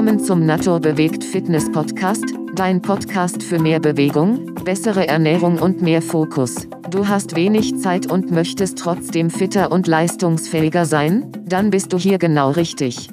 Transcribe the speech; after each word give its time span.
Willkommen 0.00 0.24
zum 0.24 0.46
Natur 0.46 0.80
bewegt 0.80 1.22
Fitness 1.22 1.70
Podcast, 1.70 2.24
dein 2.54 2.80
Podcast 2.80 3.42
für 3.42 3.58
mehr 3.58 3.80
Bewegung, 3.80 4.54
bessere 4.64 5.06
Ernährung 5.06 5.58
und 5.58 5.82
mehr 5.82 6.00
Fokus. 6.00 6.66
Du 6.88 7.06
hast 7.06 7.36
wenig 7.36 7.76
Zeit 7.76 8.10
und 8.10 8.30
möchtest 8.30 8.78
trotzdem 8.78 9.28
fitter 9.28 9.70
und 9.70 9.86
leistungsfähiger 9.86 10.86
sein? 10.86 11.30
Dann 11.44 11.68
bist 11.68 11.92
du 11.92 11.98
hier 11.98 12.16
genau 12.16 12.50
richtig. 12.52 13.10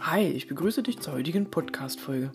Hi, 0.00 0.28
ich 0.28 0.46
begrüße 0.46 0.82
dich 0.82 1.00
zur 1.00 1.14
heutigen 1.14 1.50
Podcast-Folge. 1.50 2.32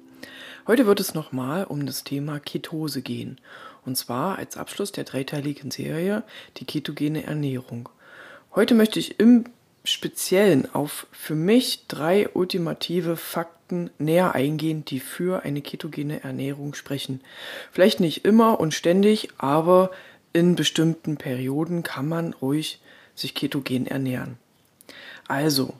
Heute 0.65 0.87
wird 0.87 0.99
es 0.99 1.13
nochmal 1.13 1.65
um 1.65 1.85
das 1.85 2.03
Thema 2.03 2.39
Ketose 2.39 3.03
gehen. 3.03 3.39
Und 3.85 3.97
zwar 3.97 4.39
als 4.39 4.57
Abschluss 4.57 4.93
der 4.93 5.03
dreiteiligen 5.03 5.69
Serie 5.69 6.23
die 6.57 6.65
ketogene 6.65 7.25
Ernährung. 7.25 7.87
Heute 8.55 8.73
möchte 8.73 8.97
ich 8.97 9.19
im 9.19 9.43
Speziellen 9.83 10.73
auf 10.73 11.05
für 11.11 11.35
mich 11.35 11.85
drei 11.87 12.29
ultimative 12.29 13.15
Fakten 13.15 13.58
näher 13.71 14.35
eingehen, 14.35 14.85
die 14.85 14.99
für 14.99 15.43
eine 15.43 15.61
ketogene 15.61 16.23
Ernährung 16.23 16.73
sprechen. 16.73 17.21
Vielleicht 17.71 17.99
nicht 17.99 18.25
immer 18.25 18.59
und 18.59 18.73
ständig, 18.73 19.29
aber 19.37 19.91
in 20.33 20.55
bestimmten 20.55 21.17
Perioden 21.17 21.83
kann 21.83 22.07
man 22.07 22.33
ruhig 22.33 22.81
sich 23.15 23.35
ketogen 23.35 23.87
ernähren. 23.87 24.37
Also, 25.27 25.73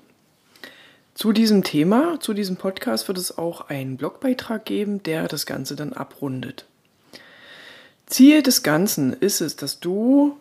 zu 1.13 1.33
diesem 1.33 1.63
Thema, 1.63 2.19
zu 2.19 2.33
diesem 2.33 2.55
Podcast 2.55 3.07
wird 3.07 3.17
es 3.17 3.37
auch 3.37 3.69
einen 3.69 3.97
Blogbeitrag 3.97 4.65
geben, 4.65 5.03
der 5.03 5.27
das 5.27 5.45
Ganze 5.45 5.75
dann 5.75 5.93
abrundet. 5.93 6.65
Ziel 8.05 8.41
des 8.41 8.63
Ganzen 8.63 9.13
ist 9.13 9.41
es, 9.41 9.55
dass 9.55 9.79
du 9.79 10.37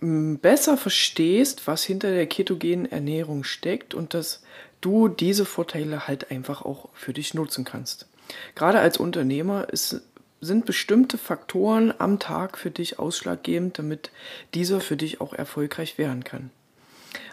besser 0.00 0.76
verstehst, 0.76 1.66
was 1.66 1.84
hinter 1.84 2.10
der 2.10 2.26
ketogenen 2.26 2.90
Ernährung 2.90 3.44
steckt 3.44 3.94
und 3.94 4.12
dass 4.12 4.42
du 4.86 5.08
diese 5.08 5.44
Vorteile 5.44 6.06
halt 6.06 6.30
einfach 6.30 6.62
auch 6.62 6.88
für 6.94 7.12
dich 7.12 7.34
nutzen 7.34 7.64
kannst. 7.64 8.06
Gerade 8.54 8.78
als 8.78 8.96
Unternehmer 8.98 9.68
ist, 9.70 10.00
sind 10.40 10.66
bestimmte 10.66 11.18
Faktoren 11.18 11.92
am 11.98 12.18
Tag 12.18 12.56
für 12.58 12.70
dich 12.70 12.98
ausschlaggebend, 12.98 13.78
damit 13.78 14.10
dieser 14.54 14.80
für 14.80 14.96
dich 14.96 15.20
auch 15.20 15.32
erfolgreich 15.32 15.98
werden 15.98 16.24
kann. 16.24 16.50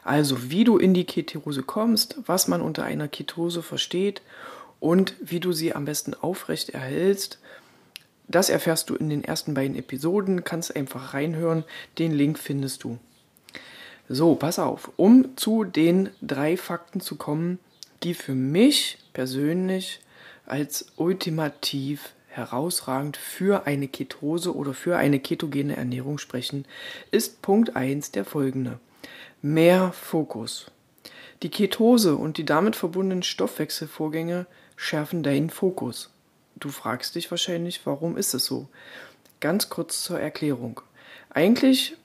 Also 0.03 0.49
wie 0.49 0.63
du 0.63 0.77
in 0.77 0.93
die 0.93 1.05
Ketose 1.05 1.63
kommst, 1.63 2.17
was 2.25 2.47
man 2.47 2.61
unter 2.61 2.83
einer 2.83 3.07
Ketose 3.07 3.61
versteht 3.61 4.21
und 4.79 5.15
wie 5.21 5.39
du 5.39 5.53
sie 5.53 5.73
am 5.73 5.85
besten 5.85 6.13
aufrecht 6.13 6.71
erhältst 6.71 7.39
das 8.27 8.49
erfährst 8.49 8.89
du 8.89 8.95
in 8.95 9.09
den 9.09 9.23
ersten 9.23 9.53
beiden 9.53 9.75
Episoden, 9.75 10.43
kannst 10.43 10.75
einfach 10.75 11.13
reinhören, 11.13 11.63
den 11.99 12.11
Link 12.11 12.39
findest 12.39 12.83
du. 12.83 12.97
So, 14.09 14.35
pass 14.35 14.59
auf, 14.59 14.91
um 14.97 15.37
zu 15.37 15.63
den 15.63 16.09
drei 16.21 16.57
Fakten 16.57 16.99
zu 16.99 17.15
kommen, 17.15 17.59
die 18.03 18.13
für 18.13 18.35
mich 18.35 18.97
persönlich 19.13 20.01
als 20.45 20.87
ultimativ 20.97 22.13
herausragend 22.27 23.15
für 23.15 23.65
eine 23.65 23.87
Ketose 23.87 24.55
oder 24.55 24.73
für 24.73 24.97
eine 24.97 25.19
ketogene 25.19 25.77
Ernährung 25.77 26.17
sprechen, 26.17 26.65
ist 27.11 27.41
Punkt 27.41 27.75
1 27.75 28.11
der 28.11 28.25
folgende. 28.25 28.79
Mehr 29.41 29.93
Fokus. 29.93 30.71
Die 31.43 31.49
Ketose 31.49 32.15
und 32.15 32.37
die 32.37 32.45
damit 32.45 32.75
verbundenen 32.75 33.23
Stoffwechselvorgänge 33.23 34.47
schärfen 34.75 35.23
deinen 35.23 35.49
Fokus. 35.49 36.09
Du 36.55 36.69
fragst 36.69 37.15
dich 37.15 37.29
wahrscheinlich, 37.31 37.85
warum 37.85 38.17
ist 38.17 38.33
es 38.33 38.45
so? 38.45 38.67
Ganz 39.39 39.69
kurz 39.69 40.03
zur 40.03 40.19
Erklärung. 40.19 40.81
Eigentlich 41.29 41.95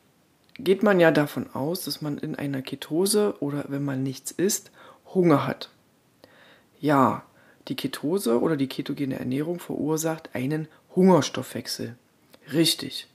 geht 0.59 0.83
man 0.83 1.01
ja 1.01 1.11
davon 1.11 1.47
aus, 1.55 1.85
dass 1.85 2.03
man 2.03 2.19
in 2.19 2.35
einer 2.35 2.63
Ketose 2.63 3.35
oder 3.41 3.65
wenn 3.69 3.85
man 3.85 4.03
nichts 4.03 4.31
isst, 4.31 4.71
Hunger 5.15 5.47
hat. 5.47 5.71
Ja, 6.81 7.23
die 7.69 7.77
Ketose 7.77 8.41
oder 8.41 8.57
die 8.57 8.69
ketogene 8.69 9.19
Ernährung 9.19 9.59
verursacht 9.59 10.31
einen 10.35 10.69
Hungerstoffwechsel. 10.95 11.97
Richtig. 12.53 13.09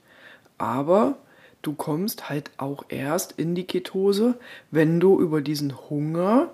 Aber 0.58 1.18
du 1.62 1.74
kommst 1.74 2.30
halt 2.30 2.52
auch 2.58 2.86
erst 2.90 3.34
in 3.34 3.56
die 3.56 3.66
Ketose, 3.66 4.36
wenn 4.72 5.00
du 5.00 5.20
über 5.20 5.42
diesen 5.42 5.90
Hunger 5.90 6.52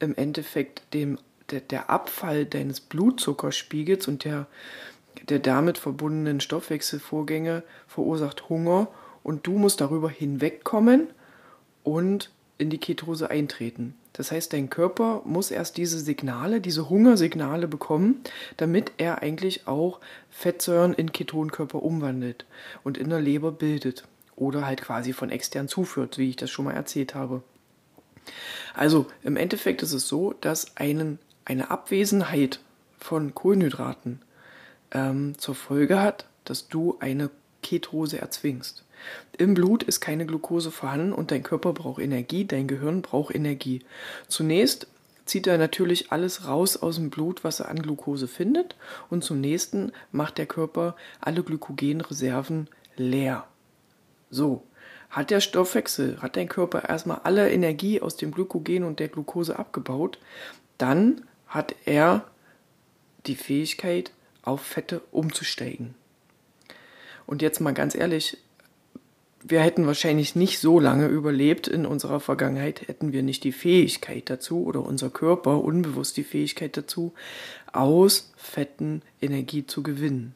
im 0.00 0.16
Endeffekt 0.16 0.82
dem 0.94 1.18
der, 1.50 1.60
der 1.60 1.90
Abfall 1.90 2.44
deines 2.44 2.80
Blutzuckerspiegels 2.80 4.06
und 4.08 4.24
der, 4.24 4.46
der 5.28 5.38
damit 5.38 5.78
verbundenen 5.78 6.40
Stoffwechselvorgänge 6.40 7.62
verursacht 7.86 8.48
Hunger 8.48 8.88
und 9.22 9.46
du 9.46 9.52
musst 9.58 9.80
darüber 9.80 10.10
hinwegkommen 10.10 11.08
und 11.84 12.30
in 12.58 12.70
die 12.70 12.78
Ketose 12.78 13.30
eintreten. 13.30 13.94
Das 14.12 14.32
heißt, 14.32 14.52
dein 14.52 14.68
Körper 14.68 15.22
muss 15.24 15.52
erst 15.52 15.76
diese 15.76 16.00
Signale, 16.00 16.60
diese 16.60 16.90
Hungersignale 16.90 17.68
bekommen, 17.68 18.20
damit 18.56 18.92
er 18.98 19.22
eigentlich 19.22 19.68
auch 19.68 20.00
Fettsäuren 20.28 20.92
in 20.92 21.12
Ketonkörper 21.12 21.82
umwandelt 21.82 22.44
und 22.82 22.98
in 22.98 23.10
der 23.10 23.20
Leber 23.20 23.52
bildet 23.52 24.04
oder 24.34 24.66
halt 24.66 24.82
quasi 24.82 25.12
von 25.12 25.30
extern 25.30 25.68
zuführt, 25.68 26.18
wie 26.18 26.30
ich 26.30 26.36
das 26.36 26.50
schon 26.50 26.64
mal 26.64 26.74
erzählt 26.74 27.14
habe. 27.14 27.42
Also 28.74 29.06
im 29.22 29.36
Endeffekt 29.36 29.82
ist 29.82 29.92
es 29.92 30.08
so, 30.08 30.34
dass 30.40 30.76
einen 30.76 31.18
eine 31.44 31.70
Abwesenheit 31.70 32.60
von 32.98 33.34
Kohlenhydraten 33.34 34.20
ähm, 34.90 35.38
zur 35.38 35.54
Folge 35.54 36.00
hat, 36.00 36.26
dass 36.44 36.68
du 36.68 36.96
eine 37.00 37.30
Ketose 37.62 38.20
erzwingst. 38.20 38.84
Im 39.36 39.54
Blut 39.54 39.82
ist 39.82 40.00
keine 40.00 40.26
Glucose 40.26 40.70
vorhanden 40.70 41.12
und 41.12 41.30
dein 41.30 41.42
Körper 41.42 41.72
braucht 41.72 42.02
Energie, 42.02 42.44
dein 42.44 42.68
Gehirn 42.68 43.02
braucht 43.02 43.34
Energie. 43.34 43.82
Zunächst 44.26 44.86
zieht 45.24 45.46
er 45.46 45.58
natürlich 45.58 46.10
alles 46.10 46.46
raus 46.46 46.76
aus 46.76 46.96
dem 46.96 47.10
Blut, 47.10 47.44
was 47.44 47.60
er 47.60 47.68
an 47.68 47.82
Glucose 47.82 48.28
findet 48.28 48.76
und 49.10 49.22
zum 49.22 49.40
nächsten 49.40 49.92
macht 50.10 50.38
der 50.38 50.46
Körper 50.46 50.96
alle 51.20 51.42
Glykogenreserven 51.42 52.68
leer. 52.96 53.46
So, 54.30 54.62
hat 55.10 55.30
der 55.30 55.40
Stoffwechsel, 55.40 56.20
hat 56.20 56.36
dein 56.36 56.48
Körper 56.48 56.88
erstmal 56.88 57.20
alle 57.24 57.50
Energie 57.50 58.00
aus 58.00 58.16
dem 58.16 58.30
Glykogen 58.30 58.84
und 58.84 59.00
der 59.00 59.08
Glucose 59.08 59.58
abgebaut, 59.58 60.18
dann 60.76 61.22
hat 61.46 61.74
er 61.84 62.24
die 63.26 63.36
Fähigkeit, 63.36 64.12
auf 64.42 64.62
Fette 64.62 65.02
umzusteigen. 65.10 65.94
Und 67.26 67.42
jetzt 67.42 67.60
mal 67.60 67.74
ganz 67.74 67.94
ehrlich, 67.94 68.38
wir 69.42 69.60
hätten 69.60 69.86
wahrscheinlich 69.86 70.34
nicht 70.34 70.58
so 70.58 70.80
lange 70.80 71.06
überlebt 71.06 71.68
in 71.68 71.86
unserer 71.86 72.20
Vergangenheit, 72.20 72.88
hätten 72.88 73.12
wir 73.12 73.22
nicht 73.22 73.44
die 73.44 73.52
Fähigkeit 73.52 74.28
dazu 74.30 74.64
oder 74.64 74.82
unser 74.82 75.10
Körper 75.10 75.62
unbewusst 75.62 76.16
die 76.16 76.24
Fähigkeit 76.24 76.76
dazu, 76.76 77.14
aus 77.72 78.32
Fetten 78.36 79.02
Energie 79.20 79.66
zu 79.66 79.82
gewinnen. 79.82 80.34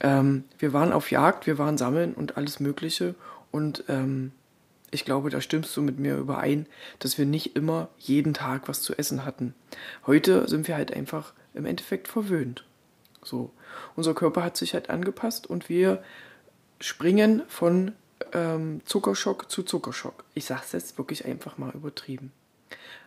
Ähm, 0.00 0.44
wir 0.58 0.72
waren 0.72 0.92
auf 0.92 1.10
Jagd, 1.10 1.46
wir 1.46 1.58
waren 1.58 1.76
sammeln 1.76 2.14
und 2.14 2.36
alles 2.36 2.60
Mögliche 2.60 3.14
und 3.50 3.84
ähm, 3.88 4.32
ich 4.90 5.04
glaube, 5.04 5.28
da 5.28 5.40
stimmst 5.40 5.76
du 5.76 5.82
mit 5.82 5.98
mir 5.98 6.16
überein, 6.16 6.66
dass 6.98 7.18
wir 7.18 7.26
nicht 7.26 7.56
immer 7.56 7.88
jeden 7.98 8.32
Tag 8.32 8.68
was 8.68 8.80
zu 8.80 8.96
essen 8.96 9.24
hatten. 9.24 9.54
Heute 10.06 10.48
sind 10.48 10.66
wir 10.66 10.76
halt 10.76 10.94
einfach 10.94 11.34
im 11.52 11.66
Endeffekt 11.66 12.08
verwöhnt. 12.08 12.64
So. 13.22 13.50
Unser 13.96 14.14
Körper 14.14 14.42
hat 14.42 14.56
sich 14.56 14.72
halt 14.72 14.88
angepasst 14.88 15.46
und 15.46 15.68
wir 15.68 16.02
springen 16.80 17.42
von 17.48 17.92
ähm, 18.32 18.80
Zuckerschock 18.84 19.50
zu 19.50 19.62
Zuckerschock. 19.62 20.24
Ich 20.34 20.44
sage 20.44 20.62
es 20.64 20.72
jetzt 20.72 20.98
wirklich 20.98 21.24
einfach 21.24 21.58
mal 21.58 21.72
übertrieben. 21.74 22.32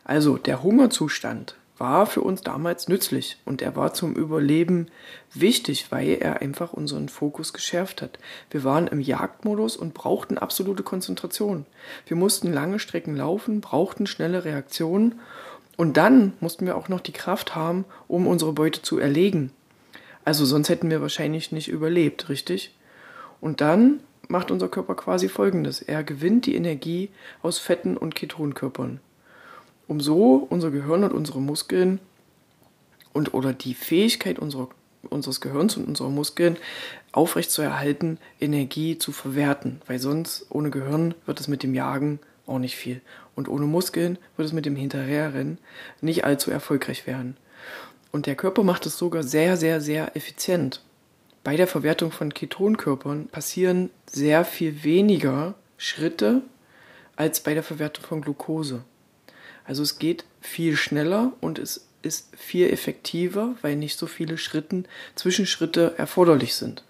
Also 0.04 0.38
der 0.38 0.64
Hungerzustand 0.64 1.56
war 1.78 2.06
für 2.06 2.22
uns 2.22 2.42
damals 2.42 2.88
nützlich 2.88 3.38
und 3.44 3.62
er 3.62 3.76
war 3.76 3.94
zum 3.94 4.14
Überleben 4.14 4.88
wichtig, 5.34 5.88
weil 5.90 6.18
er 6.22 6.40
einfach 6.42 6.74
unseren 6.74 7.10
Fokus 7.10 7.54
geschärft 7.54 8.04
hat. 8.04 8.20
Wir 8.52 8.64
waren 8.64 8.86
im 8.86 9.00
Jagdmodus 9.00 9.78
und 9.78 9.96
brauchten 9.96 10.38
absolute 10.38 10.84
Konzentration. 10.84 11.66
Wir 12.06 12.18
mussten 12.18 12.54
lange 12.54 12.78
Strecken 12.78 13.16
laufen, 13.16 13.62
brauchten 13.62 14.06
schnelle 14.06 14.46
Reaktionen 14.46 15.20
und 15.76 15.98
dann 15.98 16.34
mussten 16.40 16.68
wir 16.68 16.78
auch 16.78 16.88
noch 16.88 17.00
die 17.00 17.14
Kraft 17.14 17.56
haben, 17.56 17.86
um 18.08 18.28
unsere 18.28 18.54
Beute 18.54 18.84
zu 18.84 19.00
erlegen. 19.00 19.52
Also 20.24 20.46
sonst 20.46 20.70
hätten 20.70 20.92
wir 20.92 21.02
wahrscheinlich 21.02 21.52
nicht 21.52 21.68
überlebt, 21.68 22.30
richtig? 22.30 22.76
Und 23.42 23.60
dann 23.60 24.00
macht 24.30 24.52
unser 24.52 24.70
Körper 24.70 24.96
quasi 24.96 25.28
Folgendes. 25.28 25.82
Er 25.82 26.04
gewinnt 26.04 26.46
die 26.46 26.56
Energie 26.56 27.10
aus 27.42 27.58
Fetten 27.58 27.98
und 27.98 28.16
Ketonkörpern 28.16 29.02
um 29.92 30.00
so 30.00 30.48
unser 30.50 30.72
Gehirn 30.72 31.04
und 31.04 31.12
unsere 31.12 31.42
Muskeln 31.42 32.00
und 33.12 33.34
oder 33.34 33.52
die 33.52 33.74
Fähigkeit 33.74 34.40
unserer, 34.40 34.70
unseres 35.10 35.42
Gehirns 35.42 35.76
und 35.76 35.86
unserer 35.86 36.08
Muskeln 36.08 36.56
aufrechtzuerhalten, 37.12 38.18
Energie 38.40 38.98
zu 38.98 39.12
verwerten. 39.12 39.82
Weil 39.88 40.00
sonst 40.00 40.46
ohne 40.50 40.70
Gehirn 40.70 41.14
wird 41.26 41.42
es 41.42 41.50
mit 41.50 41.62
dem 41.62 41.74
Jagen 41.74 42.20
auch 42.48 42.58
nicht 42.58 42.78
viel. 42.78 43.02
Und 43.36 43.50
ohne 43.50 43.66
Muskeln 43.66 44.18
wird 44.38 44.48
es 44.48 44.54
mit 44.54 44.66
dem 44.66 44.78
Hinterherrennen 44.78 45.58
nicht 46.00 46.24
allzu 46.24 46.52
erfolgreich 46.52 47.06
werden. 47.06 47.36
Und 48.14 48.28
der 48.28 48.36
Körper 48.36 48.64
macht 48.64 48.86
es 48.86 48.98
sogar 48.98 49.24
sehr, 49.24 49.58
sehr, 49.58 49.82
sehr 49.82 50.16
effizient. 50.16 50.82
Bei 51.44 51.56
der 51.56 51.68
Verwertung 51.68 52.12
von 52.12 52.34
Ketonkörpern 52.34 53.28
passieren 53.28 53.90
sehr 54.06 54.46
viel 54.46 54.84
weniger 54.84 55.56
Schritte 55.78 56.44
als 57.16 57.40
bei 57.40 57.54
der 57.54 57.64
Verwertung 57.64 58.06
von 58.06 58.22
Glucose. 58.22 58.84
Also 59.66 59.82
es 59.82 59.98
geht 59.98 60.26
viel 60.40 60.76
schneller 60.76 61.34
und 61.42 61.58
es 61.58 61.88
ist 62.04 62.36
viel 62.36 62.70
effektiver, 62.70 63.56
weil 63.62 63.76
nicht 63.76 63.98
so 63.98 64.08
viele 64.08 64.38
Schritten, 64.38 64.86
Zwischenschritte 65.16 65.96
erforderlich 65.98 66.56
sind. 66.56 66.84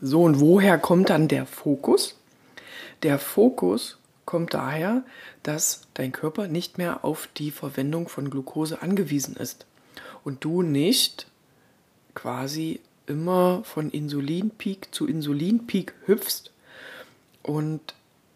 So, 0.00 0.22
und 0.22 0.40
woher 0.40 0.78
kommt 0.78 1.10
dann 1.10 1.28
der 1.28 1.46
Fokus? 1.46 2.18
Der 3.02 3.18
Fokus 3.18 3.98
kommt 4.24 4.54
daher, 4.54 5.02
dass 5.42 5.82
dein 5.94 6.12
Körper 6.12 6.46
nicht 6.46 6.78
mehr 6.78 7.04
auf 7.04 7.28
die 7.36 7.50
Verwendung 7.50 8.08
von 8.08 8.30
Glucose 8.30 8.80
angewiesen 8.82 9.36
ist 9.36 9.66
und 10.24 10.44
du 10.44 10.62
nicht 10.62 11.26
quasi 12.14 12.80
immer 13.06 13.62
von 13.64 13.90
Insulinpeak 13.90 14.94
zu 14.94 15.06
Insulinpeak 15.06 15.94
hüpfst 16.06 16.50
und 17.42 17.80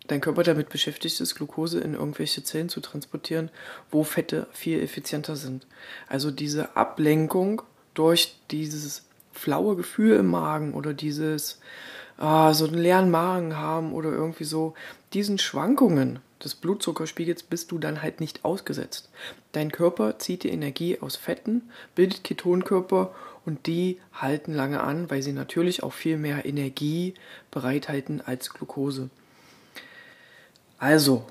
dein 0.06 0.20
Körper 0.20 0.42
damit 0.42 0.68
beschäftigt 0.68 1.20
ist, 1.20 1.34
Glucose 1.34 1.80
in 1.80 1.94
irgendwelche 1.94 2.42
Zellen 2.42 2.68
zu 2.68 2.80
transportieren, 2.80 3.50
wo 3.90 4.04
Fette 4.04 4.46
viel 4.52 4.80
effizienter 4.80 5.36
sind. 5.36 5.66
Also 6.08 6.30
diese 6.30 6.76
Ablenkung 6.76 7.62
durch 7.94 8.36
dieses 8.50 9.04
flaue 9.32 9.76
Gefühl 9.76 10.16
im 10.16 10.26
Magen 10.26 10.74
oder 10.74 10.94
dieses 10.94 11.60
ah, 12.18 12.52
so 12.52 12.66
einen 12.66 12.78
leeren 12.78 13.10
Magen 13.10 13.56
haben 13.56 13.92
oder 13.92 14.10
irgendwie 14.10 14.44
so, 14.44 14.74
diesen 15.12 15.38
Schwankungen 15.38 16.18
des 16.42 16.54
Blutzuckerspiegels 16.54 17.42
bist 17.42 17.72
du 17.72 17.78
dann 17.78 18.02
halt 18.02 18.20
nicht 18.20 18.44
ausgesetzt. 18.44 19.10
Dein 19.52 19.72
Körper 19.72 20.18
zieht 20.18 20.44
die 20.44 20.50
Energie 20.50 20.98
aus 21.00 21.16
Fetten, 21.16 21.70
bildet 21.94 22.24
Ketonkörper 22.24 23.14
und 23.48 23.66
die 23.66 23.98
halten 24.12 24.52
lange 24.52 24.82
an, 24.82 25.10
weil 25.10 25.22
sie 25.22 25.32
natürlich 25.32 25.82
auch 25.82 25.94
viel 25.94 26.18
mehr 26.18 26.44
Energie 26.44 27.14
bereithalten 27.50 28.20
als 28.20 28.50
Glucose. 28.50 29.08
Also, 30.76 31.24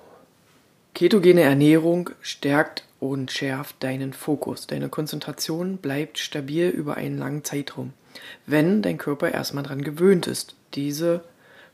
ketogene 0.95 1.41
Ernährung 1.41 2.09
stärkt 2.21 2.85
und 2.99 3.29
schärft 3.29 3.83
deinen 3.83 4.13
Fokus. 4.13 4.65
Deine 4.65 4.89
Konzentration 4.89 5.77
bleibt 5.77 6.17
stabil 6.17 6.69
über 6.69 6.97
einen 6.97 7.19
langen 7.19 7.43
Zeitraum, 7.43 7.93
wenn 8.47 8.81
dein 8.81 8.97
Körper 8.97 9.31
erstmal 9.31 9.61
daran 9.61 9.83
gewöhnt 9.83 10.25
ist, 10.25 10.55
diese 10.73 11.23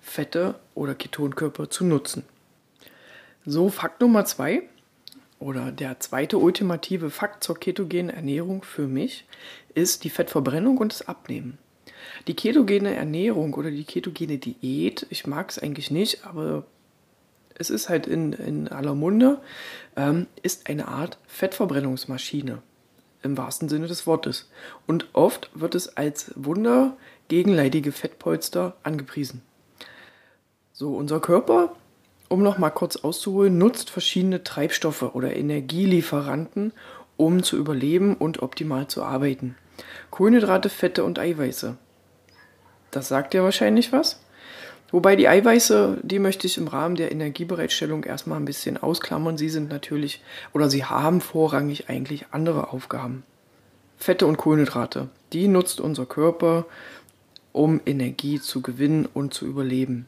Fette 0.01 0.55
oder 0.75 0.93
Ketonkörper 0.93 1.69
zu 1.69 1.85
nutzen. 1.85 2.25
So, 3.45 3.69
Fakt 3.69 4.01
Nummer 4.01 4.25
zwei 4.25 4.63
oder 5.43 5.71
der 5.71 5.99
zweite 5.99 6.37
ultimative 6.37 7.09
Fakt 7.09 7.43
zur 7.43 7.59
ketogenen 7.59 8.09
Ernährung 8.09 8.63
für 8.63 8.87
mich 8.87 9.25
ist 9.75 10.03
die 10.03 10.09
Fettverbrennung 10.09 10.77
und 10.77 10.93
das 10.93 11.07
Abnehmen. 11.07 11.57
Die 12.27 12.35
ketogene 12.35 12.95
Ernährung 12.95 13.53
oder 13.53 13.69
die 13.69 13.83
ketogene 13.83 14.37
Diät, 14.37 15.05
ich 15.09 15.27
mag 15.27 15.49
es 15.49 15.59
eigentlich 15.59 15.91
nicht, 15.91 16.25
aber 16.25 16.65
es 17.55 17.69
ist 17.69 17.89
halt 17.89 18.07
in, 18.07 18.33
in 18.33 18.67
aller 18.67 18.95
Munde, 18.95 19.41
ähm, 19.95 20.27
ist 20.41 20.69
eine 20.69 20.87
Art 20.87 21.17
Fettverbrennungsmaschine 21.27 22.61
im 23.21 23.37
wahrsten 23.37 23.69
Sinne 23.69 23.87
des 23.87 24.07
Wortes. 24.07 24.49
Und 24.87 25.07
oft 25.13 25.49
wird 25.53 25.75
es 25.75 25.97
als 25.97 26.31
Wunder 26.35 26.97
gegenleitige 27.27 27.91
Fettpolster 27.91 28.75
angepriesen. 28.83 29.41
So, 30.71 30.95
unser 30.95 31.19
Körper, 31.19 31.75
um 32.33 32.41
noch 32.41 32.57
mal 32.57 32.71
kurz 32.71 32.95
auszuholen, 32.95 33.59
nutzt 33.59 33.91
verschiedene 33.91 34.44
Treibstoffe 34.44 35.13
oder 35.13 35.35
Energielieferanten, 35.35 36.74
um 37.15 37.44
zu 37.44 37.57
überleben 37.57 38.15
und 38.15 38.41
optimal 38.41 38.88
zu 38.88 39.03
arbeiten. 39.03 39.56
Kohlenhydrate, 40.09 40.69
Fette 40.69 41.03
und 41.03 41.19
Eiweiße. 41.19 41.77
Das 42.89 43.07
sagt 43.07 43.35
ja 43.35 43.44
wahrscheinlich 43.44 43.91
was. 43.91 44.19
Wobei 44.91 45.15
die 45.15 45.27
Eiweiße, 45.27 46.00
die 46.01 46.18
möchte 46.18 46.47
ich 46.47 46.57
im 46.57 46.68
Rahmen 46.68 46.95
der 46.95 47.12
Energiebereitstellung 47.12 48.03
erstmal 48.03 48.39
ein 48.39 48.45
bisschen 48.45 48.77
ausklammern. 48.77 49.38
Sie 49.38 49.50
sind 49.50 49.69
natürlich 49.69 50.24
oder 50.53 50.71
sie 50.71 50.86
haben 50.86 51.21
vorrangig 51.21 51.88
eigentlich 51.88 52.25
andere 52.31 52.74
Aufgaben. 52.74 53.24
Fette 53.97 54.25
und 54.25 54.38
Kohlenhydrate, 54.38 55.09
die 55.33 55.47
nutzt 55.47 55.79
unser 55.79 56.07
Körper, 56.07 56.65
um 57.51 57.79
Energie 57.86 58.39
zu 58.39 58.63
gewinnen 58.63 59.07
und 59.12 59.36
zu 59.36 59.45
überleben. 59.45 60.07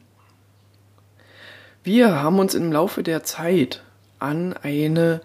Wir 1.86 2.20
haben 2.20 2.40
uns 2.40 2.56
im 2.56 2.72
Laufe 2.72 3.04
der 3.04 3.22
Zeit 3.22 3.84
an 4.18 4.54
eine 4.54 5.20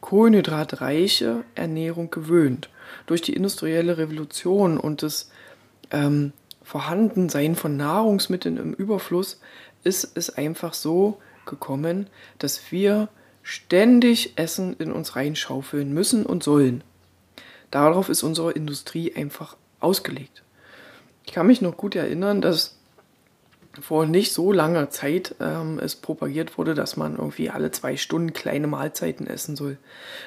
kohlenhydratreiche 0.00 1.42
Ernährung 1.56 2.12
gewöhnt. 2.12 2.70
Durch 3.06 3.22
die 3.22 3.32
industrielle 3.32 3.98
Revolution 3.98 4.78
und 4.78 5.02
das 5.02 5.32
ähm, 5.90 6.32
Vorhandensein 6.62 7.56
von 7.56 7.76
Nahrungsmitteln 7.76 8.56
im 8.56 8.72
Überfluss 8.72 9.40
ist 9.82 10.16
es 10.16 10.30
einfach 10.30 10.74
so 10.74 11.18
gekommen, 11.44 12.06
dass 12.38 12.70
wir 12.70 13.08
ständig 13.42 14.38
Essen 14.38 14.76
in 14.78 14.92
uns 14.92 15.16
reinschaufeln 15.16 15.92
müssen 15.92 16.24
und 16.24 16.44
sollen. 16.44 16.84
Darauf 17.72 18.10
ist 18.10 18.22
unsere 18.22 18.52
Industrie 18.52 19.12
einfach 19.16 19.56
ausgelegt. 19.80 20.44
Ich 21.24 21.32
kann 21.32 21.48
mich 21.48 21.62
noch 21.62 21.76
gut 21.76 21.96
erinnern, 21.96 22.40
dass 22.40 22.75
vor 23.80 24.06
nicht 24.06 24.32
so 24.32 24.52
langer 24.52 24.90
Zeit 24.90 25.34
ähm, 25.40 25.78
es 25.78 25.96
propagiert 25.96 26.58
wurde, 26.58 26.74
dass 26.74 26.96
man 26.96 27.16
irgendwie 27.16 27.50
alle 27.50 27.70
zwei 27.70 27.96
Stunden 27.96 28.32
kleine 28.32 28.66
Mahlzeiten 28.66 29.26
essen 29.26 29.56
soll. 29.56 29.78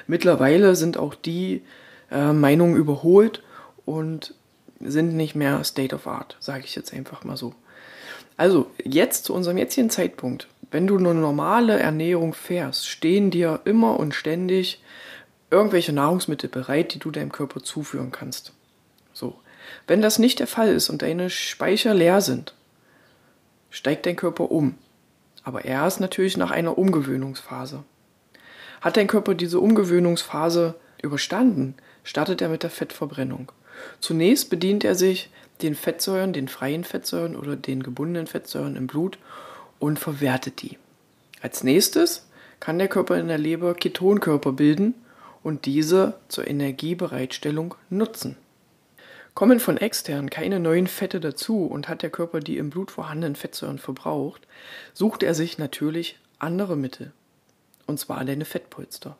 Mittlerweile 0.06 0.76
sind 0.76 0.96
auch 0.96 1.14
die 1.14 1.62
äh, 2.10 2.32
Meinungen 2.32 2.76
überholt 2.76 3.42
und 3.84 4.34
sind 4.80 5.14
nicht 5.14 5.34
mehr 5.34 5.62
State 5.64 5.94
of 5.94 6.06
Art, 6.06 6.36
sage 6.40 6.64
ich 6.64 6.74
jetzt 6.74 6.92
einfach 6.92 7.24
mal 7.24 7.36
so. 7.36 7.54
Also 8.36 8.70
jetzt 8.82 9.24
zu 9.24 9.34
unserem 9.34 9.58
jetzigen 9.58 9.90
Zeitpunkt, 9.90 10.48
wenn 10.70 10.86
du 10.86 10.96
eine 10.96 11.14
normale 11.14 11.78
Ernährung 11.78 12.32
fährst, 12.32 12.88
stehen 12.88 13.30
dir 13.30 13.60
immer 13.64 13.98
und 13.98 14.14
ständig 14.14 14.82
irgendwelche 15.50 15.92
Nahrungsmittel 15.92 16.48
bereit, 16.48 16.94
die 16.94 16.98
du 16.98 17.10
deinem 17.10 17.32
Körper 17.32 17.62
zuführen 17.62 18.12
kannst. 18.12 18.52
So. 19.12 19.34
Wenn 19.86 20.00
das 20.00 20.18
nicht 20.18 20.38
der 20.38 20.46
Fall 20.46 20.68
ist 20.68 20.88
und 20.88 21.02
deine 21.02 21.28
Speicher 21.28 21.92
leer 21.92 22.20
sind, 22.20 22.54
steigt 23.70 24.06
dein 24.06 24.16
Körper 24.16 24.50
um. 24.50 24.74
Aber 25.42 25.64
erst 25.64 26.00
natürlich 26.00 26.36
nach 26.36 26.50
einer 26.50 26.76
Umgewöhnungsphase. 26.76 27.84
Hat 28.80 28.96
dein 28.96 29.06
Körper 29.06 29.34
diese 29.34 29.60
Umgewöhnungsphase 29.60 30.74
überstanden, 31.02 31.74
startet 32.04 32.42
er 32.42 32.48
mit 32.48 32.62
der 32.62 32.70
Fettverbrennung. 32.70 33.52
Zunächst 34.00 34.50
bedient 34.50 34.84
er 34.84 34.94
sich 34.94 35.30
den 35.62 35.74
Fettsäuren, 35.74 36.32
den 36.32 36.48
freien 36.48 36.84
Fettsäuren 36.84 37.36
oder 37.36 37.56
den 37.56 37.82
gebundenen 37.82 38.26
Fettsäuren 38.26 38.76
im 38.76 38.86
Blut 38.86 39.18
und 39.78 39.98
verwertet 39.98 40.62
die. 40.62 40.78
Als 41.42 41.64
nächstes 41.64 42.26
kann 42.58 42.78
der 42.78 42.88
Körper 42.88 43.18
in 43.18 43.28
der 43.28 43.38
Leber 43.38 43.74
Ketonkörper 43.74 44.52
bilden 44.52 44.94
und 45.42 45.64
diese 45.64 46.14
zur 46.28 46.46
Energiebereitstellung 46.46 47.74
nutzen. 47.88 48.36
Kommen 49.40 49.58
von 49.58 49.78
extern 49.78 50.28
keine 50.28 50.60
neuen 50.60 50.86
Fette 50.86 51.18
dazu 51.18 51.64
und 51.64 51.88
hat 51.88 52.02
der 52.02 52.10
Körper 52.10 52.40
die 52.40 52.58
im 52.58 52.68
Blut 52.68 52.90
vorhandenen 52.90 53.36
Fettsäuren 53.36 53.78
verbraucht, 53.78 54.46
sucht 54.92 55.22
er 55.22 55.32
sich 55.32 55.56
natürlich 55.56 56.18
andere 56.38 56.76
Mittel. 56.76 57.12
Und 57.86 57.98
zwar 57.98 58.22
deine 58.26 58.44
Fettpolster. 58.44 59.16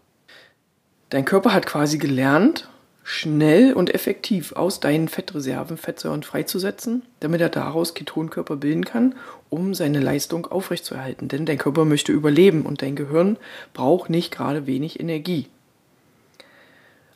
Dein 1.08 1.24
Körper 1.24 1.54
hat 1.54 1.64
quasi 1.64 1.96
gelernt, 1.96 2.68
schnell 3.02 3.72
und 3.72 3.94
effektiv 3.94 4.52
aus 4.52 4.78
deinen 4.78 5.08
Fettreserven 5.08 5.78
Fettsäuren 5.78 6.22
freizusetzen, 6.22 7.00
damit 7.20 7.40
er 7.40 7.48
daraus 7.48 7.94
Ketonkörper 7.94 8.56
bilden 8.56 8.84
kann, 8.84 9.14
um 9.48 9.72
seine 9.72 10.00
Leistung 10.00 10.44
aufrechtzuerhalten. 10.44 11.28
Denn 11.28 11.46
dein 11.46 11.56
Körper 11.56 11.86
möchte 11.86 12.12
überleben 12.12 12.66
und 12.66 12.82
dein 12.82 12.94
Gehirn 12.94 13.38
braucht 13.72 14.10
nicht 14.10 14.30
gerade 14.30 14.66
wenig 14.66 15.00
Energie. 15.00 15.48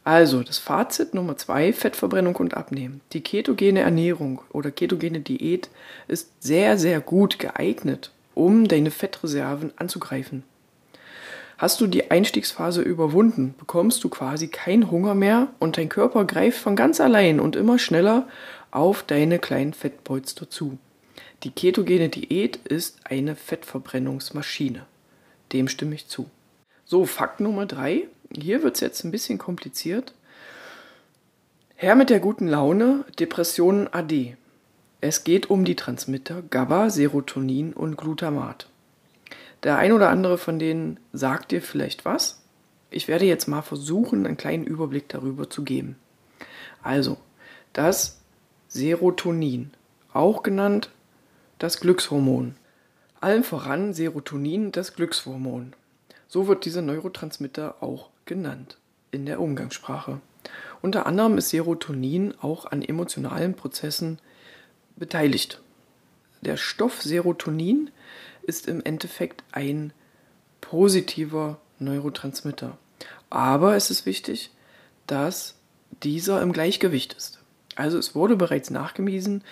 Also, 0.05 0.43
das 0.43 0.59
Fazit 0.59 1.15
Nummer 1.15 1.39
zwei, 1.39 1.73
Fettverbrennung 1.73 2.37
und 2.37 2.55
Abnehmen. 2.55 3.01
Die 3.15 3.23
ketogene 3.23 3.81
Ernährung 3.81 4.43
oder 4.53 4.71
ketogene 4.71 5.21
Diät 5.21 5.71
ist 6.09 6.31
sehr, 6.41 6.77
sehr 6.77 7.01
gut 7.01 7.39
geeignet, 7.39 8.13
um 8.35 8.69
deine 8.69 8.91
Fettreserven 8.91 9.73
anzugreifen. 9.77 10.43
Hast 11.57 11.81
du 11.81 11.87
die 11.87 12.11
Einstiegsphase 12.11 12.83
überwunden, 12.83 13.55
bekommst 13.57 14.05
du 14.05 14.11
quasi 14.11 14.49
keinen 14.49 14.91
Hunger 14.91 15.15
mehr 15.15 15.49
und 15.59 15.79
dein 15.79 15.89
Körper 15.89 16.27
greift 16.27 16.59
von 16.59 16.77
ganz 16.77 17.01
allein 17.01 17.41
und 17.41 17.57
immer 17.57 17.79
schneller 17.79 18.29
auf 18.73 19.05
deine 19.05 19.39
kleinen 19.39 19.73
Fettpolster 19.73 20.51
zu. 20.51 20.79
Die 21.45 21.51
ketogene 21.51 22.11
Diät 22.11 22.57
ist 22.57 22.99
eine 23.05 23.37
Fettverbrennungsmaschine. 23.37 24.85
Dem 25.53 25.69
stimme 25.69 25.95
ich 25.95 26.09
zu. 26.09 26.29
So, 26.85 27.07
Fakt 27.07 27.41
Nummer 27.41 27.65
drei. 27.65 28.09
Hier 28.33 28.63
wird 28.63 28.77
es 28.77 28.81
jetzt 28.81 29.05
ein 29.05 29.11
bisschen 29.11 29.39
kompliziert. 29.39 30.15
Herr 31.77 31.95
mit 31.97 32.11
der 32.11 32.21
guten 32.21 32.49
Laune, 32.49 33.05
Depressionen 33.19 33.93
AD. 33.93 34.37
Es 35.01 35.25
geht 35.25 35.51
um 35.51 35.65
die 35.65 35.77
Transmitter 35.77 36.43
GABA, 36.43 36.91
Serotonin 36.91 37.73
und 37.73 37.97
Glutamat. 37.97 38.69
Der 39.63 39.77
ein 39.77 39.93
oder 39.93 40.09
andere 40.09 40.39
von 40.39 40.59
denen 40.59 40.99
sagt 41.13 41.51
dir 41.51 41.63
vielleicht 41.63 42.05
was. 42.05 42.41
Ich 42.91 43.09
werde 43.09 43.25
jetzt 43.25 43.49
mal 43.49 43.63
versuchen, 43.63 44.27
einen 44.27 44.37
kleinen 44.37 44.65
Überblick 44.65 45.09
darüber 45.09 45.51
zu 45.51 45.65
geben. 45.65 45.97
Also, 46.83 47.19
das 47.73 48.21
Serotonin, 48.69 49.73
auch 50.13 50.43
genannt 50.43 50.91
das 51.59 51.81
Glückshormon. 51.81 52.57
Allen 53.21 53.45
voran 53.45 53.95
Serotonin, 53.95 54.71
das 54.71 54.95
Glückshormon. 54.95 55.73
So 56.29 56.47
wird 56.47 56.65
dieser 56.65 56.83
Neurotransmitter 56.83 57.77
auch 57.81 58.11
genannt. 58.25 58.79
in 59.11 59.27
der 59.27 59.41
Umgangssprache. 59.41 60.21
Unter 60.83 61.07
anderem 61.07 61.39
ist 61.39 61.51
Serotonin 61.51 62.35
auch 62.41 62.67
an 62.67 62.83
emotionalen 62.83 63.55
Prozessen 63.55 64.19
beteiligt. 64.97 65.63
Der 66.43 66.57
Stoff 66.57 67.01
Serotonin 67.01 67.91
ist 68.43 68.69
im 68.69 68.83
Endeffekt 68.85 69.45
ein 69.53 69.93
positiver 70.61 71.59
Neurotransmitter. 71.79 72.77
Aber 73.31 73.77
es 73.77 73.91
ist 73.91 74.05
wichtig, 74.05 74.51
dass 75.07 75.55
dieser 76.03 76.43
im 76.43 76.53
Gleichgewicht 76.53 77.15
ist. 77.15 77.41
Also 77.77 77.99
es 77.99 78.15
wurde 78.15 78.37
bereits 78.37 78.71
nachgewiesen, 78.71 79.43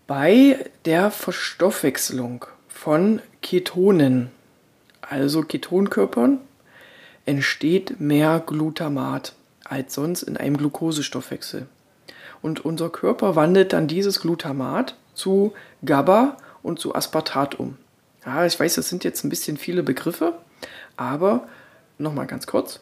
Bei 0.07 0.71
der 0.85 1.11
Verstoffwechselung 1.11 2.45
von 2.67 3.21
Ketonen, 3.43 4.31
also 5.01 5.43
Ketonkörpern, 5.43 6.39
entsteht 7.25 7.99
mehr 7.99 8.43
Glutamat 8.45 9.33
als 9.63 9.93
sonst 9.93 10.23
in 10.23 10.37
einem 10.37 10.57
Glukosestoffwechsel. 10.57 11.67
Und 12.41 12.63
unser 12.63 12.89
Körper 12.89 13.35
wandelt 13.35 13.73
dann 13.73 13.87
dieses 13.87 14.21
Glutamat 14.21 14.95
zu 15.13 15.53
GABA 15.83 16.37
und 16.61 16.79
zu 16.79 16.93
Aspartat 16.93 17.55
um. 17.55 17.77
Ja, 18.25 18.45
ich 18.45 18.59
weiß, 18.59 18.75
das 18.75 18.89
sind 18.89 19.03
jetzt 19.03 19.23
ein 19.23 19.29
bisschen 19.29 19.57
viele 19.57 19.83
Begriffe, 19.83 20.37
aber 20.97 21.47
nochmal 21.97 22.27
ganz 22.27 22.47
kurz. 22.47 22.79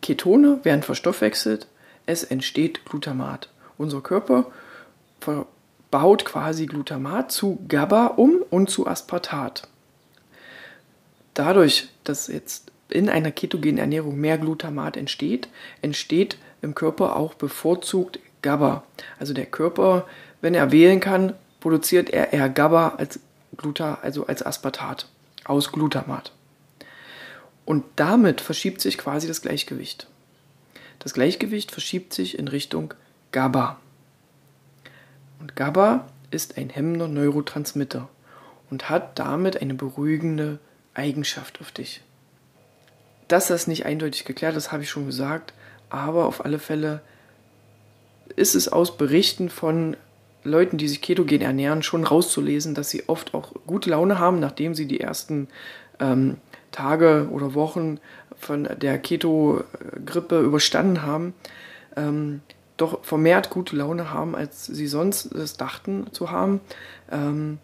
Ketone 0.00 0.60
werden 0.64 0.82
verstoffwechselt, 0.82 1.66
es 2.06 2.24
entsteht 2.24 2.84
Glutamat. 2.84 3.48
Unser 3.78 4.00
Körper 4.00 4.46
baut 5.90 6.24
quasi 6.24 6.66
Glutamat 6.66 7.30
zu 7.30 7.58
GABA 7.68 8.06
um 8.06 8.42
und 8.50 8.70
zu 8.70 8.86
Aspartat. 8.86 9.68
Dadurch, 11.34 11.88
dass 12.04 12.26
jetzt 12.26 12.71
in 12.92 13.08
einer 13.08 13.30
ketogenen 13.30 13.78
Ernährung 13.78 14.18
mehr 14.18 14.38
Glutamat 14.38 14.96
entsteht, 14.96 15.48
entsteht 15.80 16.38
im 16.60 16.74
Körper 16.74 17.16
auch 17.16 17.34
bevorzugt 17.34 18.18
GABA. 18.42 18.84
Also 19.18 19.34
der 19.34 19.46
Körper, 19.46 20.06
wenn 20.40 20.54
er 20.54 20.72
wählen 20.72 21.00
kann, 21.00 21.34
produziert 21.60 22.10
er 22.10 22.32
eher 22.32 22.48
GABA 22.48 22.96
als 22.96 23.20
Gluta, 23.56 23.98
also 24.02 24.26
als 24.26 24.44
Aspartat 24.44 25.08
aus 25.44 25.72
Glutamat. 25.72 26.32
Und 27.64 27.84
damit 27.96 28.40
verschiebt 28.40 28.80
sich 28.80 28.98
quasi 28.98 29.28
das 29.28 29.42
Gleichgewicht. 29.42 30.08
Das 30.98 31.14
Gleichgewicht 31.14 31.70
verschiebt 31.70 32.12
sich 32.12 32.38
in 32.38 32.48
Richtung 32.48 32.94
GABA. 33.30 33.78
Und 35.40 35.56
GABA 35.56 36.06
ist 36.30 36.58
ein 36.58 36.70
hemmender 36.70 37.08
Neurotransmitter 37.08 38.08
und 38.70 38.88
hat 38.88 39.18
damit 39.18 39.60
eine 39.60 39.74
beruhigende 39.74 40.58
Eigenschaft 40.94 41.60
auf 41.60 41.72
dich. 41.72 42.02
Dass 43.32 43.46
das 43.46 43.66
nicht 43.66 43.86
eindeutig 43.86 44.26
geklärt 44.26 44.56
ist, 44.56 44.72
habe 44.72 44.82
ich 44.82 44.90
schon 44.90 45.06
gesagt, 45.06 45.54
aber 45.88 46.26
auf 46.26 46.44
alle 46.44 46.58
Fälle 46.58 47.00
ist 48.36 48.54
es 48.54 48.68
aus 48.68 48.98
Berichten 48.98 49.48
von 49.48 49.96
Leuten, 50.44 50.76
die 50.76 50.86
sich 50.86 51.00
ketogen 51.00 51.40
ernähren, 51.40 51.82
schon 51.82 52.04
rauszulesen, 52.04 52.74
dass 52.74 52.90
sie 52.90 53.04
oft 53.08 53.32
auch 53.32 53.54
gute 53.66 53.88
Laune 53.88 54.18
haben, 54.18 54.38
nachdem 54.38 54.74
sie 54.74 54.84
die 54.84 55.00
ersten 55.00 55.48
ähm, 55.98 56.36
Tage 56.72 57.28
oder 57.30 57.54
Wochen 57.54 58.00
von 58.38 58.68
der 58.76 58.98
Keto-Grippe 58.98 60.38
überstanden 60.38 61.00
haben, 61.00 61.32
ähm, 61.96 62.42
doch 62.76 63.02
vermehrt 63.02 63.48
gute 63.48 63.76
Laune 63.76 64.10
haben, 64.10 64.36
als 64.36 64.66
sie 64.66 64.86
sonst 64.86 65.32
es 65.32 65.56
dachten 65.56 66.08
zu 66.12 66.30
haben. 66.30 66.60
Ähm, 67.10 67.60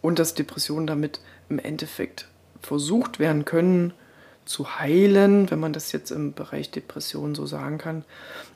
und 0.00 0.18
dass 0.18 0.34
Depressionen 0.34 0.88
damit 0.88 1.20
im 1.48 1.60
Endeffekt 1.60 2.26
versucht 2.60 3.20
werden 3.20 3.44
können, 3.44 3.92
zu 4.44 4.78
heilen, 4.78 5.50
wenn 5.50 5.60
man 5.60 5.72
das 5.72 5.92
jetzt 5.92 6.10
im 6.10 6.32
Bereich 6.32 6.70
Depression 6.70 7.34
so 7.34 7.46
sagen 7.46 7.78
kann, 7.78 8.04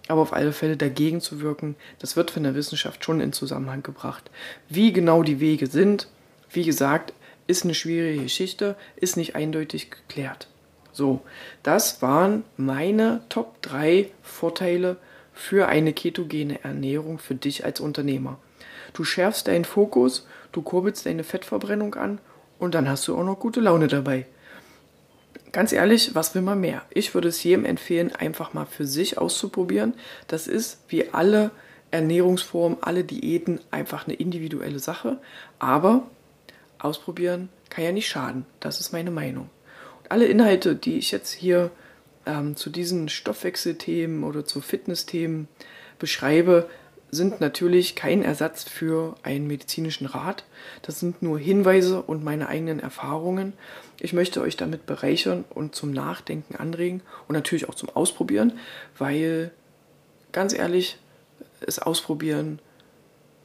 aber 0.09 0.21
auf 0.21 0.33
alle 0.33 0.53
Fälle 0.53 0.77
dagegen 0.77 1.21
zu 1.21 1.41
wirken, 1.41 1.77
das 1.99 2.17
wird 2.17 2.31
von 2.31 2.43
der 2.43 2.55
Wissenschaft 2.55 3.05
schon 3.05 3.21
in 3.21 3.33
Zusammenhang 3.33 3.83
gebracht. 3.83 4.31
Wie 4.69 4.93
genau 4.93 5.23
die 5.23 5.41
Wege 5.41 5.67
sind, 5.67 6.09
wie 6.51 6.65
gesagt, 6.65 7.13
ist 7.47 7.65
eine 7.65 7.75
schwierige 7.75 8.23
Geschichte, 8.23 8.77
ist 8.97 9.17
nicht 9.17 9.37
eindeutig 9.37 9.91
geklärt. 9.91 10.49
So, 10.93 11.21
das 11.63 12.03
waren 12.03 12.45
meine 12.57 13.21
Top 13.29 13.61
3 13.63 14.11
Vorteile 14.23 14.97
für 15.33 15.69
eine 15.69 15.93
ketogene 15.93 16.65
Ernährung 16.65 17.19
für 17.19 17.35
dich 17.35 17.65
als 17.65 17.81
Unternehmer. 17.81 18.39
Du 18.95 19.05
schärfst 19.05 19.47
deinen 19.47 19.67
Fokus, 19.67 20.27
du 20.53 20.63
kurbelst 20.63 21.05
deine 21.07 21.23
Fettverbrennung 21.23 21.95
an 21.95 22.19
und 22.59 22.75
dann 22.75 22.89
hast 22.89 23.07
du 23.07 23.17
auch 23.17 23.25
noch 23.25 23.39
gute 23.39 23.61
Laune 23.61 23.89
dabei 23.89 24.27
ganz 25.53 25.73
ehrlich, 25.73 26.15
was 26.15 26.35
will 26.35 26.43
man 26.43 26.61
mehr? 26.61 26.83
Ich 26.91 27.15
würde 27.15 27.29
es 27.29 27.43
jedem 27.43 27.65
empfehlen, 27.65 28.15
einfach 28.15 28.55
mal 28.55 28.67
für 28.67 28.87
sich 28.87 29.19
auszuprobieren. 29.19 29.95
Das 30.29 30.47
ist 30.47 30.81
wie 30.89 31.11
alle 31.11 31.51
Ernährungsformen, 31.91 32.79
alle 32.83 33.05
Diäten 33.05 33.61
einfach 33.71 34.07
eine 34.07 34.17
individuelle 34.17 34.79
Sache. 34.79 35.19
Aber 35.59 36.05
ausprobieren 36.79 37.49
kann 37.71 37.85
ja 37.85 37.93
nicht 37.93 38.09
schaden. 38.09 38.47
Das 38.61 38.81
ist 38.81 38.93
meine 38.93 39.11
Meinung. 39.11 39.51
Und 40.03 40.11
alle 40.11 40.27
Inhalte, 40.27 40.75
die 40.75 40.99
ich 40.99 41.11
jetzt 41.11 41.33
hier 41.33 41.71
ähm, 42.27 42.57
zu 42.57 42.71
diesen 42.71 43.09
Stoffwechselthemen 43.09 44.25
oder 44.25 44.45
zu 44.45 44.61
Fitnessthemen 44.61 45.49
beschreibe, 45.99 46.69
sind 47.11 47.41
natürlich 47.41 47.95
kein 47.95 48.23
Ersatz 48.23 48.65
für 48.65 49.15
einen 49.23 49.47
medizinischen 49.47 50.07
Rat. 50.07 50.45
Das 50.83 51.01
sind 51.01 51.23
nur 51.23 51.39
Hinweise 51.39 52.03
und 52.03 52.25
meine 52.25 52.49
eigenen 52.49 52.81
Erfahrungen. 52.81 53.53
Ich 54.01 54.13
möchte 54.13 54.41
euch 54.41 54.57
damit 54.57 54.87
bereichern 54.87 55.45
und 55.51 55.75
zum 55.75 55.93
Nachdenken 55.93 56.57
anregen 56.57 57.03
und 57.29 57.35
natürlich 57.35 57.69
auch 57.69 57.75
zum 57.75 57.89
Ausprobieren, 57.91 58.59
weil 58.99 59.53
ganz 60.33 60.53
ehrlich, 60.53 60.99
ist 61.61 61.81
Ausprobieren 61.81 62.59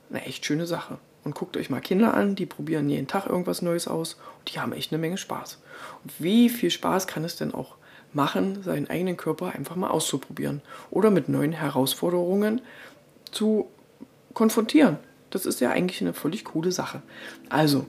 eine 0.09 0.25
echt 0.25 0.45
schöne 0.45 0.65
Sache. 0.65 0.97
Und 1.23 1.35
guckt 1.35 1.55
euch 1.55 1.69
mal 1.69 1.81
Kinder 1.81 2.15
an, 2.15 2.35
die 2.35 2.47
probieren 2.47 2.89
jeden 2.89 3.07
Tag 3.07 3.27
irgendwas 3.27 3.61
Neues 3.61 3.87
aus 3.87 4.15
und 4.39 4.53
die 4.53 4.59
haben 4.59 4.73
echt 4.73 4.91
eine 4.91 4.99
Menge 4.99 5.17
Spaß. 5.17 5.59
Und 6.03 6.11
wie 6.19 6.49
viel 6.49 6.71
Spaß 6.71 7.05
kann 7.05 7.23
es 7.23 7.35
denn 7.35 7.53
auch 7.53 7.75
machen, 8.11 8.63
seinen 8.63 8.89
eigenen 8.89 9.17
Körper 9.17 9.53
einfach 9.53 9.75
mal 9.75 9.89
auszuprobieren 9.89 10.61
oder 10.89 11.11
mit 11.11 11.29
neuen 11.29 11.53
Herausforderungen 11.53 12.61
zu 13.31 13.67
konfrontieren. 14.33 14.97
Das 15.29 15.45
ist 15.45 15.61
ja 15.61 15.71
eigentlich 15.71 16.01
eine 16.01 16.13
völlig 16.13 16.45
coole 16.45 16.71
Sache. 16.71 17.01
Also, 17.49 17.85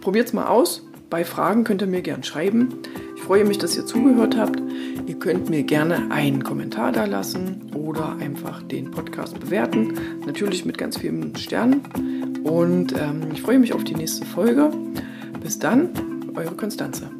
probiert 0.00 0.28
es 0.28 0.32
mal 0.32 0.46
aus. 0.46 0.82
Bei 1.10 1.24
Fragen 1.24 1.64
könnt 1.64 1.82
ihr 1.82 1.88
mir 1.88 2.02
gern 2.02 2.22
schreiben. 2.22 2.70
Ich 3.16 3.22
freue 3.22 3.44
mich, 3.44 3.58
dass 3.58 3.76
ihr 3.76 3.86
zugehört 3.86 4.36
habt. 4.36 4.60
Ihr 5.06 5.18
könnt 5.18 5.48
mir 5.50 5.62
gerne 5.62 6.10
einen 6.10 6.42
Kommentar 6.42 6.90
da 6.90 7.04
lassen 7.04 7.70
oder 7.74 8.16
einfach 8.16 8.62
den 8.62 8.90
Podcast 8.90 9.38
bewerten. 9.38 9.94
Natürlich 10.26 10.64
mit 10.64 10.78
ganz 10.78 10.98
vielen 10.98 11.36
Sternen. 11.36 11.82
Und 12.42 12.94
ähm, 12.98 13.28
ich 13.32 13.42
freue 13.42 13.58
mich 13.58 13.74
auf 13.74 13.84
die 13.84 13.94
nächste 13.94 14.26
Folge. 14.26 14.70
Bis 15.40 15.58
dann, 15.58 15.90
eure 16.34 16.56
Konstanze. 16.56 17.10